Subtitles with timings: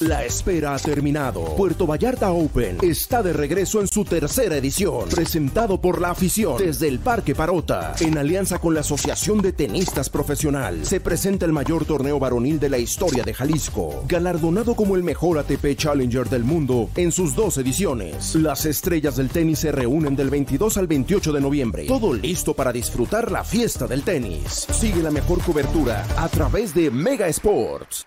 [0.00, 1.56] La espera ha terminado.
[1.56, 6.86] Puerto Vallarta Open está de regreso en su tercera edición, presentado por la afición desde
[6.86, 10.86] el Parque Parota, en alianza con la Asociación de Tenistas Profesional.
[10.86, 15.36] Se presenta el mayor torneo varonil de la historia de Jalisco, galardonado como el mejor
[15.38, 18.36] ATP Challenger del mundo en sus dos ediciones.
[18.36, 21.86] Las estrellas del tenis se reúnen del 22 al 28 de noviembre.
[21.86, 24.68] Todo listo para disfrutar la fiesta del tenis.
[24.70, 28.06] Sigue la mejor cobertura a través de Mega Sports.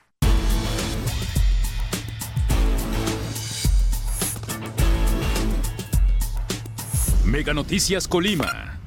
[7.31, 8.77] Mega Noticias Colima.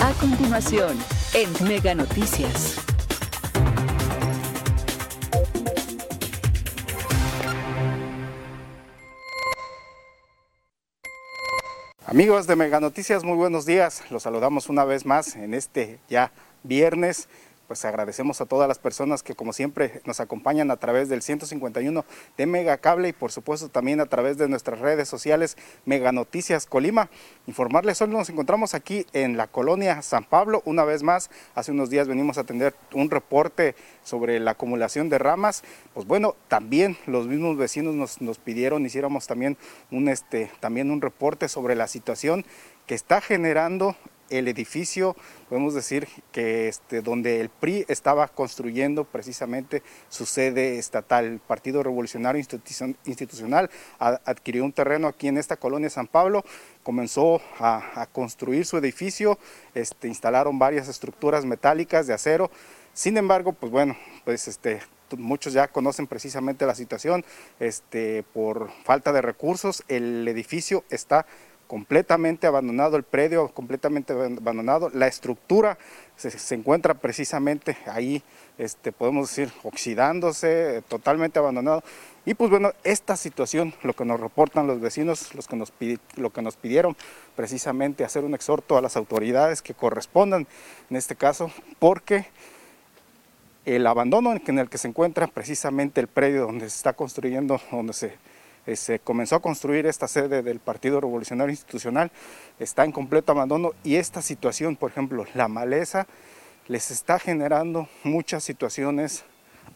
[0.00, 0.98] A continuación,
[1.34, 2.78] en Mega Noticias.
[12.04, 14.02] Amigos de Mega Noticias, muy buenos días.
[14.10, 16.32] Los saludamos una vez más en este ya
[16.64, 17.28] viernes
[17.66, 22.04] pues agradecemos a todas las personas que como siempre nos acompañan a través del 151
[22.36, 26.66] de Mega Cable y por supuesto también a través de nuestras redes sociales Mega Noticias
[26.66, 27.08] Colima.
[27.46, 31.90] Informarles, hoy nos encontramos aquí en la colonia San Pablo, una vez más, hace unos
[31.90, 35.62] días venimos a atender un reporte sobre la acumulación de ramas,
[35.94, 39.56] pues bueno, también los mismos vecinos nos, nos pidieron, hiciéramos también
[39.90, 42.44] un, este, también un reporte sobre la situación
[42.86, 43.96] que está generando
[44.32, 45.14] el edificio,
[45.48, 51.24] podemos decir que este, donde el PRI estaba construyendo precisamente su sede estatal.
[51.26, 52.42] El Partido Revolucionario
[53.04, 56.44] Institucional adquirió un terreno aquí en esta colonia San Pablo,
[56.82, 59.38] comenzó a, construir su edificio,
[59.74, 62.50] este, instalaron varias estructuras metálicas de acero.
[62.94, 64.80] Sin embargo, pues bueno, pues este,
[65.16, 67.24] muchos ya conocen precisamente la situación,
[68.32, 71.26] por falta de recursos, el edificio está
[71.72, 75.78] completamente abandonado, el predio completamente abandonado, la estructura
[76.16, 78.22] se, encuentra precisamente ahí,
[78.58, 81.82] este, podemos decir, oxidándose, totalmente abandonado.
[82.26, 85.72] Y pues bueno, esta situación, lo que nos reportan los vecinos, los que nos
[86.16, 86.94] lo que nos pidieron
[87.36, 90.46] precisamente hacer un exhorto a las autoridades que correspondan
[90.90, 92.26] en este caso, porque
[93.64, 97.94] el abandono en el que se encuentra precisamente el predio donde se está construyendo, donde
[97.94, 98.12] se
[98.66, 102.12] eh, se comenzó a construir esta sede del Partido Revolucionario Institucional,
[102.60, 106.06] está en completo abandono y esta situación, por ejemplo, la maleza,
[106.68, 109.24] les está generando muchas situaciones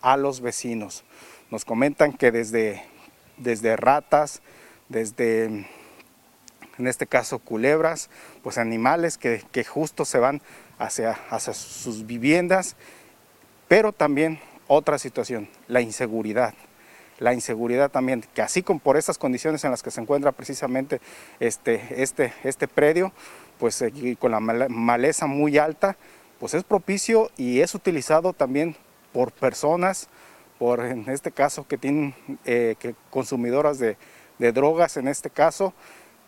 [0.02, 1.02] a los vecinos.
[1.50, 2.84] Nos comentan que desde,
[3.38, 4.40] desde ratas,
[4.88, 8.08] desde, en este caso, culebras,
[8.44, 10.40] pues animales que, justo se van
[10.78, 12.76] hacia, hacia sus viviendas,
[13.66, 16.54] pero también otra situación, la inseguridad
[17.18, 21.00] la inseguridad también, que así como por estas condiciones en las que se encuentra precisamente
[21.40, 23.12] este, este, este predio,
[23.58, 25.96] pues eh, con la maleza muy alta,
[26.38, 28.76] pues es propicio y es utilizado también
[29.12, 30.08] por personas,
[30.58, 33.96] por en este caso que tienen eh, que consumidoras de,
[34.38, 35.72] de drogas en este caso,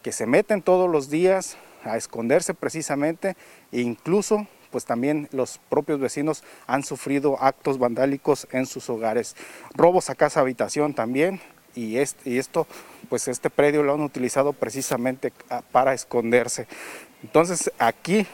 [0.03, 3.37] que se meten todos los días a esconderse precisamente
[3.72, 9.37] e incluso pues también los propios vecinos han sufrido actos vandálicos en sus hogares.
[9.75, 11.41] Robos a casa habitación también
[11.75, 12.67] y, y esto,
[13.09, 15.33] pues este predio lo han utilizado precisamente
[15.73, 16.67] para esconderse.
[17.23, 18.27] Entonces aquí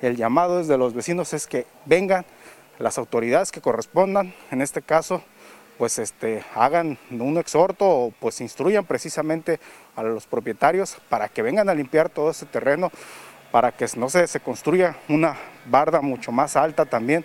[0.00, 2.24] el llamado desde los vecinos es que vengan
[2.78, 5.22] las autoridades que correspondan, en este caso,
[5.78, 9.60] pues este, hagan un exhorto o pues instruyan precisamente
[9.96, 12.90] a los propietarios para que vengan a limpiar todo ese terreno
[13.50, 15.36] para que no se, se construya una
[15.66, 17.24] barda mucho más alta también,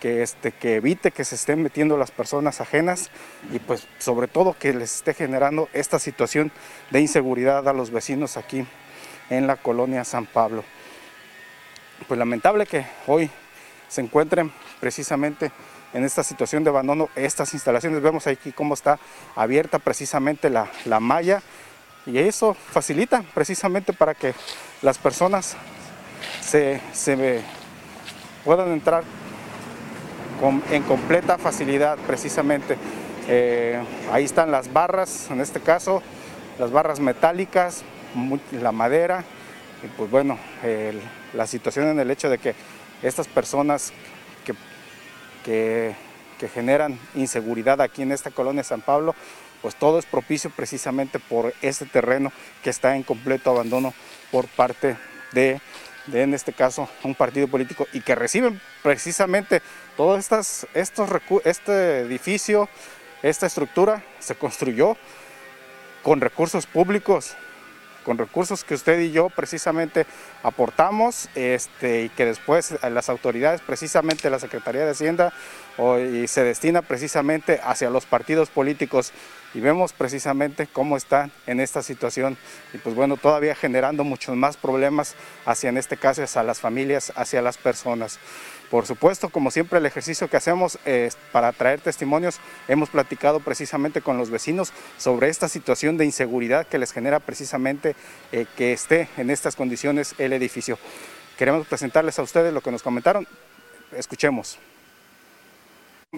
[0.00, 3.10] que, este, que evite que se estén metiendo las personas ajenas
[3.52, 6.50] y pues sobre todo que les esté generando esta situación
[6.90, 8.66] de inseguridad a los vecinos aquí
[9.30, 10.64] en la colonia San Pablo.
[12.08, 13.30] Pues lamentable que hoy
[13.88, 15.52] se encuentren precisamente
[15.94, 18.02] en esta situación de abandono estas instalaciones.
[18.02, 18.98] Vemos aquí cómo está
[19.36, 21.42] abierta precisamente la malla
[22.06, 24.34] y eso facilita precisamente para que
[24.82, 25.56] las personas
[26.40, 26.80] se,
[28.44, 29.04] puedan entrar
[30.70, 32.76] en completa facilidad precisamente.
[33.28, 36.02] Eh, ahí están las barras, en este caso,
[36.58, 37.84] las barras metálicas,
[38.50, 39.24] la madera,
[39.84, 40.38] y pues bueno,
[41.32, 42.54] la situación en el hecho de que
[43.02, 43.92] estas personas
[45.44, 45.94] que,
[46.38, 49.14] que generan inseguridad aquí en esta colonia San Pablo,
[49.62, 52.32] pues todo es propicio precisamente por este terreno
[52.62, 53.94] que está en completo abandono
[54.30, 54.96] por parte
[55.32, 55.60] de,
[56.12, 59.62] en este caso, un partido político y que reciben precisamente
[59.96, 61.08] todo estas, estos
[61.44, 62.68] este edificio,
[63.22, 64.96] esta estructura se construyó
[66.02, 67.36] con recursos públicos,
[68.04, 70.06] con recursos que usted y yo precisamente
[70.42, 75.32] aportamos este, y que después las autoridades, precisamente la Secretaría de Hacienda,
[75.78, 79.12] y se destina precisamente hacia los partidos políticos
[79.54, 82.36] y vemos precisamente cómo están en esta situación
[82.72, 85.14] y pues bueno, todavía generando muchos más problemas
[85.44, 88.18] hacia en este caso hacia las familias, hacia las personas.
[88.70, 94.00] Por supuesto, como siempre el ejercicio que hacemos es para traer testimonios, hemos platicado precisamente
[94.00, 97.94] con los vecinos sobre esta situación de inseguridad que les genera precisamente
[98.32, 100.78] eh, que esté en estas condiciones el edificio.
[101.36, 103.26] Queremos presentarles a ustedes lo que nos comentaron.
[103.94, 104.58] Escuchemos.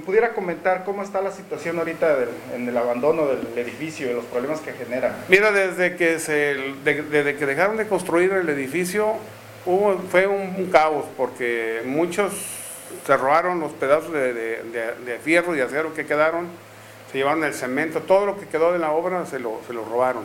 [0.03, 2.17] ¿Pudiera comentar cómo está la situación ahorita
[2.53, 5.15] en el abandono del edificio y los problemas que genera?
[5.29, 9.15] Mira, desde que, se, desde que dejaron de construir el edificio
[9.65, 12.33] hubo, fue un, caos porque muchos
[13.07, 16.49] se robaron los pedazos de, fierro y acero que quedaron,
[17.13, 19.85] se llevaron el cemento, todo lo que quedó de la obra se lo, se lo
[19.85, 20.25] robaron.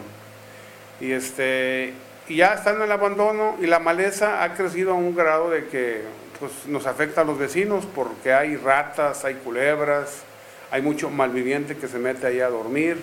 [1.00, 1.94] Y, este,
[2.28, 5.68] y ya están en el abandono y la maleza ha crecido a un grado de
[5.68, 6.02] que
[6.40, 10.24] pues nos afecta a los vecinos porque hay ratas, hay culebras,
[10.72, 12.98] hay mucho malviviente que se mete ahí a dormir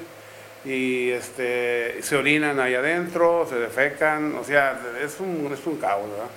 [0.65, 6.11] y este, se orinan ahí adentro, se defecan, o sea, es un, es un caos,
[6.11, 6.31] ¿verdad?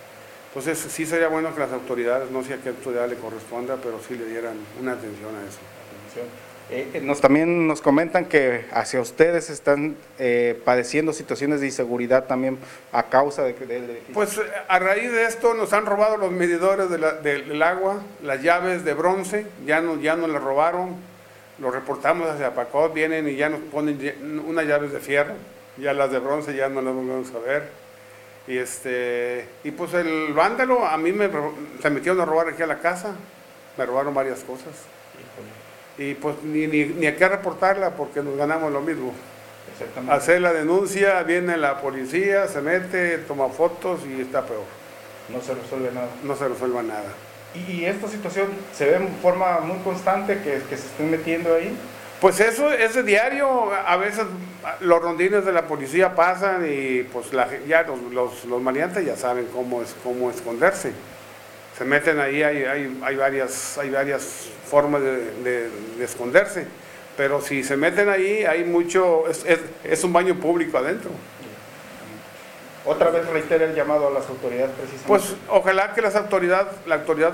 [0.50, 4.00] Entonces sí sería bueno que las autoridades, no sé a qué autoridad le corresponda, pero
[4.06, 5.60] sí le dieran una atención a eso.
[6.72, 12.26] Eh, eh, nos, también nos comentan que hacia ustedes están eh, padeciendo situaciones de inseguridad
[12.26, 12.60] también
[12.92, 14.14] a causa de, del edificio.
[14.14, 18.94] Pues a raíz de esto nos han robado los medidores del agua, las llaves de
[18.94, 20.96] bronce, ya, no, ya nos las robaron,
[21.58, 24.00] lo reportamos hacia Pacot, vienen y ya nos ponen
[24.46, 25.34] unas llaves de fierro,
[25.78, 27.64] ya las de bronce ya no las volvemos a ver.
[28.48, 31.30] Y, este, y pues el vándalo, a mí me,
[31.82, 33.16] se metieron a robar aquí a la casa,
[33.76, 34.74] me robaron varias cosas
[36.00, 39.14] y pues ni, ni, ni a qué reportarla porque nos ganamos lo mismo.
[40.10, 44.64] Hacer la denuncia, viene la policía, se mete, toma fotos y está peor.
[45.30, 46.08] No se resuelve nada.
[46.24, 47.12] No se resuelve nada.
[47.54, 51.78] ¿Y esta situación se ve en forma muy constante que, que se estén metiendo ahí?
[52.22, 54.26] Pues eso es de diario, a veces
[54.82, 59.16] los rondines de la policía pasan y pues la, ya los, los, los maleantes ya
[59.16, 60.92] saben cómo, es, cómo esconderse
[61.80, 65.70] se meten ahí, hay, hay, hay, varias, hay varias formas de,
[66.02, 66.68] esconderse,
[67.16, 69.46] pero si se meten ahí, hay mucho, es,
[69.86, 71.10] es, un baño público adentro.
[72.86, 75.08] Otra vez reitera el llamado a las autoridades precisamente.
[75.08, 77.34] Pues ojalá que las autoridades, la autoridad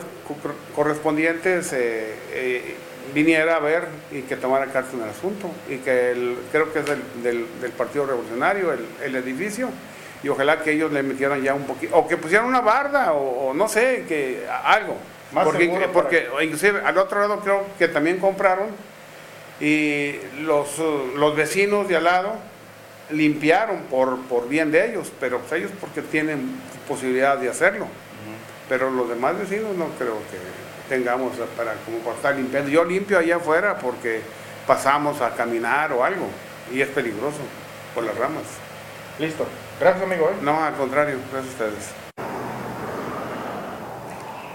[0.75, 2.75] correspondiente se eh,
[3.15, 6.79] viniera a ver y que tomara cartas en el asunto y que el, creo que
[6.79, 9.69] es del, del, Partido Revolucionario, el, el edificio,
[10.25, 13.53] y ojalá que ellos le metieran ya un poquito, o que pusieran una barda, o,
[13.53, 14.97] no sé, que algo.
[15.31, 18.69] porque, porque inclusive al otro lado creo que también compraron
[19.61, 20.79] y los,
[21.15, 22.33] los vecinos de al lado
[23.11, 27.85] limpiaron por, por bien de ellos, pero pues ellos porque tienen posibilidad de hacerlo.
[28.67, 32.71] Pero los demás vecinos no creo que tengamos para, como para estar limpiando.
[32.71, 34.21] Yo limpio allá afuera porque
[34.65, 36.25] pasamos a caminar o algo
[36.73, 37.41] y es peligroso
[37.93, 38.45] por las ramas.
[39.19, 39.45] Listo.
[39.79, 40.29] Gracias, amigo.
[40.29, 40.35] ¿eh?
[40.41, 41.91] No, al contrario, gracias a ustedes.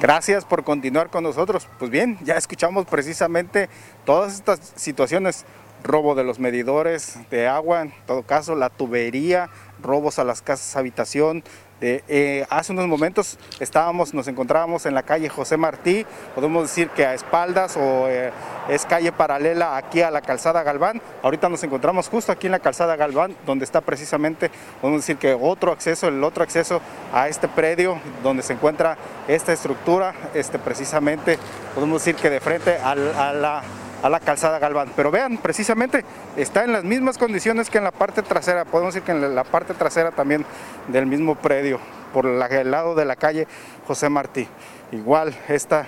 [0.00, 1.68] Gracias por continuar con nosotros.
[1.78, 3.68] Pues bien, ya escuchamos precisamente
[4.06, 5.44] todas estas situaciones.
[5.82, 9.48] Robo de los medidores de agua, en todo caso, la tubería,
[9.82, 11.42] robos a las casas habitación,
[11.80, 16.04] eh, hace unos momentos estábamos, nos encontrábamos en la calle José Martí,
[16.34, 18.32] podemos decir que a espaldas o eh,
[18.68, 21.00] es calle paralela aquí a la calzada Galván.
[21.22, 25.34] Ahorita nos encontramos justo aquí en la calzada Galván, donde está precisamente, podemos decir que
[25.34, 26.80] otro acceso, el otro acceso
[27.12, 28.96] a este predio donde se encuentra
[29.26, 31.38] esta estructura, este, precisamente
[31.74, 33.62] podemos decir que de frente a la
[34.02, 34.92] a la calzada Galván.
[34.96, 36.04] Pero vean, precisamente
[36.36, 39.44] está en las mismas condiciones que en la parte trasera, podemos decir que en la
[39.44, 40.44] parte trasera también
[40.88, 41.78] del mismo predio,
[42.12, 43.46] por el lado de la calle
[43.86, 44.48] José Martí.
[44.92, 45.86] Igual esta,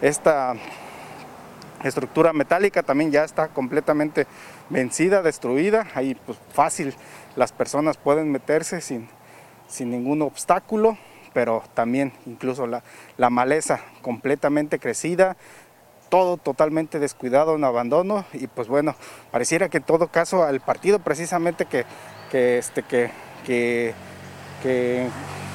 [0.00, 0.54] esta
[1.84, 4.26] estructura metálica también ya está completamente
[4.70, 6.94] vencida, destruida, ahí pues fácil
[7.36, 9.08] las personas pueden meterse sin,
[9.68, 10.96] sin ningún obstáculo,
[11.32, 12.82] pero también incluso la,
[13.16, 15.36] la maleza completamente crecida,
[16.12, 18.94] todo totalmente descuidado, en abandono y pues bueno,
[19.30, 21.86] pareciera que en todo caso al partido precisamente que,
[22.30, 23.10] que, este, que,
[23.46, 23.94] que,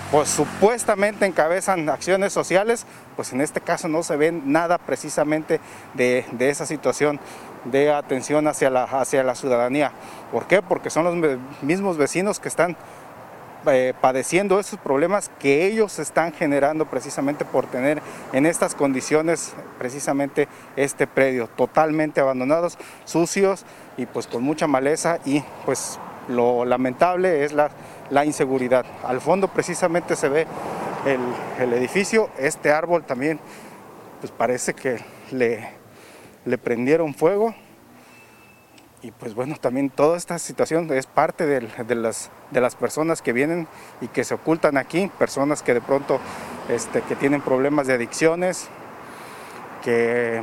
[0.10, 5.60] pues supuestamente encabezan acciones sociales, pues en este caso no se ve nada precisamente
[5.94, 7.20] de, de esa situación
[7.66, 9.92] de atención hacia la, hacia la ciudadanía.
[10.32, 10.64] ¿Por qué?
[10.64, 12.76] Porque son los mismos vecinos que están
[13.66, 18.02] eh, padeciendo esos problemas que ellos están generando precisamente por tener
[18.34, 23.66] en estas condiciones precisamente este predio, totalmente abandonados, sucios
[23.98, 27.70] y pues con mucha maleza y pues lo lamentable es la,
[28.10, 28.86] la inseguridad.
[29.04, 30.48] Al fondo precisamente se ve
[31.06, 31.20] el,
[31.60, 33.40] el edificio, este árbol también
[34.20, 35.00] pues parece que
[35.32, 35.70] le,
[36.46, 37.54] le prendieron fuego.
[39.08, 43.22] Y pues bueno, también toda esta situación es parte de, de, las, de las personas
[43.22, 43.66] que vienen
[44.02, 46.20] y que se ocultan aquí, personas que de pronto
[46.68, 48.68] este, que tienen problemas de adicciones,
[49.82, 50.42] que,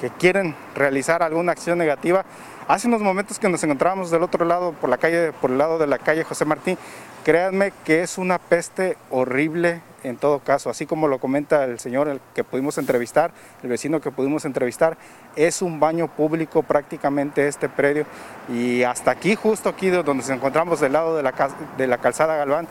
[0.00, 2.24] que quieren realizar alguna acción negativa.
[2.68, 5.78] Hace unos momentos que nos encontrábamos del otro lado, por la calle, por el lado
[5.78, 6.78] de la calle José Martín,
[7.24, 12.08] créanme que es una peste horrible en todo caso, así como lo comenta el señor
[12.08, 13.32] el que pudimos entrevistar,
[13.64, 14.96] el vecino que pudimos entrevistar,
[15.34, 18.06] es un baño público prácticamente este predio.
[18.48, 21.34] Y hasta aquí, justo aquí donde nos encontramos del lado de la,
[21.76, 22.68] de la calzada Galván,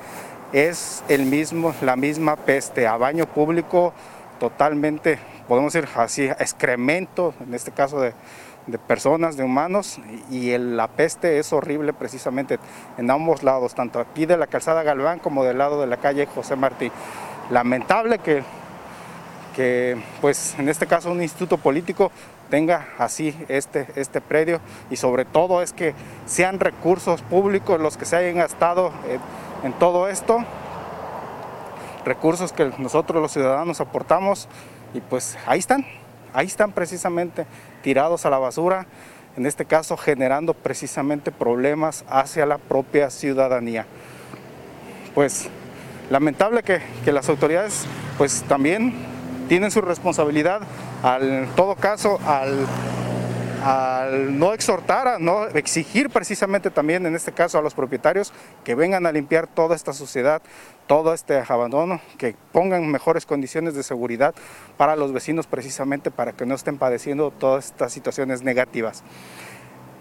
[0.53, 3.93] es el mismo, la misma peste, a baño público
[4.39, 8.13] totalmente, podemos decir así, excremento, en este caso de,
[8.67, 9.99] de personas, de humanos,
[10.29, 12.59] y la peste es horrible precisamente
[12.97, 16.25] en ambos lados, tanto aquí de la calzada Galván como del lado de la calle
[16.27, 16.91] José Martí.
[17.49, 18.43] Lamentable que,
[19.55, 22.11] que pues en este caso un instituto político
[22.49, 25.93] tenga así este, este predio y sobre todo es que
[26.25, 29.19] sean recursos públicos los que se hayan gastado en,
[29.63, 30.43] en todo esto,
[32.05, 34.47] recursos que nosotros los ciudadanos aportamos
[34.93, 35.85] y pues ahí están,
[36.33, 37.45] ahí están precisamente
[37.81, 38.85] tirados a la basura,
[39.37, 43.85] en este caso generando precisamente problemas hacia la propia ciudadanía.
[45.13, 45.49] Pues
[46.09, 47.85] lamentable que, que las autoridades
[48.17, 48.93] pues también
[49.47, 50.61] tienen su responsabilidad,
[51.03, 52.65] al, todo caso al,
[53.63, 58.75] al no exhortar, a no exigir precisamente también en este caso a los propietarios que
[58.75, 60.41] vengan a limpiar toda esta suciedad,
[60.87, 64.33] todo este abandono, que pongan mejores condiciones de seguridad
[64.77, 69.03] para los vecinos precisamente para que no estén padeciendo todas estas situaciones negativas.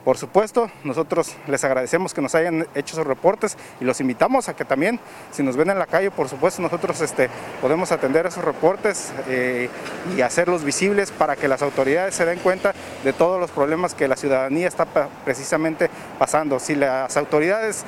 [0.05, 4.57] Por supuesto, nosotros les agradecemos que nos hayan hecho esos reportes y los invitamos a
[4.57, 4.99] que también,
[5.31, 7.29] si nos ven en la calle, por supuesto, nosotros este,
[7.61, 9.69] podemos atender esos reportes eh,
[10.17, 12.73] y hacerlos visibles para que las autoridades se den cuenta
[13.05, 14.87] de todos los problemas que la ciudadanía está
[15.25, 16.59] precisamente pasando.
[16.59, 17.85] Si las autoridades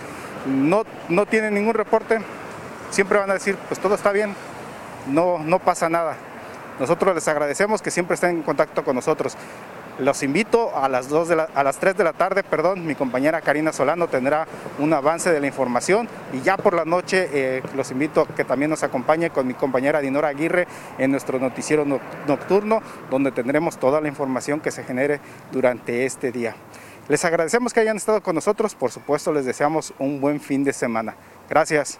[0.46, 2.18] no, no tienen ningún reporte,
[2.90, 4.34] siempre van a decir, pues todo está bien,
[5.06, 6.16] no, no pasa nada.
[6.78, 9.36] Nosotros les agradecemos que siempre estén en contacto con nosotros.
[9.98, 13.40] Los invito a las, 2 de a las 3 de la tarde, perdón, mi compañera
[13.42, 14.46] Karina Solano tendrá
[14.78, 18.44] un avance de la información y ya por la noche eh, los invito a que
[18.44, 20.66] también nos acompañe con mi compañera Dinora Aguirre
[20.98, 21.84] en nuestro noticiero
[22.26, 22.80] nocturno,
[23.10, 25.20] donde tendremos toda la información que se genere
[25.52, 26.56] durante este día.
[27.08, 30.72] Les agradecemos que hayan estado con nosotros, por supuesto les deseamos un buen fin de
[30.72, 31.16] semana.
[31.50, 31.98] Gracias.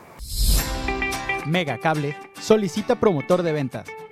[1.47, 3.85] Mega Cable solicita promotor de ventas,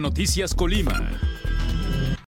[0.00, 1.10] Noticias Colima.